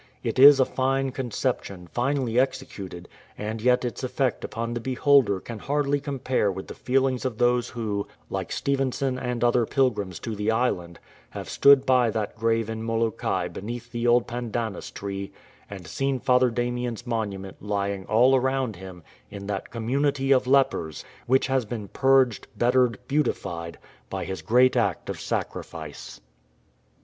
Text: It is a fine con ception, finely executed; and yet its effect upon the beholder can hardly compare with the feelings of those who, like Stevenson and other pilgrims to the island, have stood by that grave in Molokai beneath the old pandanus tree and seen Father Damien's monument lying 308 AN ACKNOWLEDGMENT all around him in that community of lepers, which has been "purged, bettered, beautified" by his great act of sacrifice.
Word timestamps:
It 0.23 0.39
is 0.39 0.59
a 0.59 0.65
fine 0.65 1.11
con 1.11 1.29
ception, 1.29 1.87
finely 1.87 2.39
executed; 2.39 3.07
and 3.37 3.61
yet 3.61 3.85
its 3.85 4.03
effect 4.03 4.43
upon 4.43 4.73
the 4.73 4.79
beholder 4.79 5.39
can 5.39 5.59
hardly 5.59 5.99
compare 5.99 6.51
with 6.51 6.65
the 6.67 6.73
feelings 6.73 7.23
of 7.23 7.37
those 7.37 7.69
who, 7.69 8.07
like 8.27 8.51
Stevenson 8.51 9.19
and 9.19 9.43
other 9.43 9.67
pilgrims 9.67 10.17
to 10.21 10.35
the 10.35 10.49
island, 10.49 10.97
have 11.29 11.47
stood 11.47 11.85
by 11.85 12.09
that 12.09 12.35
grave 12.35 12.67
in 12.67 12.81
Molokai 12.81 13.47
beneath 13.47 13.91
the 13.91 14.07
old 14.07 14.25
pandanus 14.25 14.89
tree 14.89 15.31
and 15.69 15.85
seen 15.85 16.19
Father 16.19 16.49
Damien's 16.49 17.05
monument 17.05 17.57
lying 17.61 18.05
308 18.05 18.05
AN 18.05 18.05
ACKNOWLEDGMENT 18.05 18.21
all 18.23 18.35
around 18.35 18.75
him 18.77 19.03
in 19.29 19.45
that 19.45 19.69
community 19.69 20.31
of 20.31 20.47
lepers, 20.47 21.05
which 21.27 21.45
has 21.45 21.63
been 21.63 21.87
"purged, 21.89 22.47
bettered, 22.57 22.97
beautified" 23.07 23.77
by 24.09 24.25
his 24.25 24.41
great 24.41 24.75
act 24.75 25.11
of 25.11 25.19
sacrifice. 25.21 26.19